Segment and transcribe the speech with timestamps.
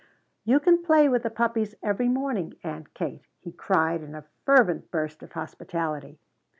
[0.43, 4.89] "She can play with the puppies every morning, Aunt Kate," he cried in a fervent
[4.89, 6.17] burst of hospitality.